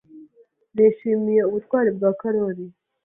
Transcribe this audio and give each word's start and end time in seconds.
Nishimiye 0.73 1.41
ubutwari 1.49 1.89
bwa 1.97 2.09
Karoli. 2.19 2.65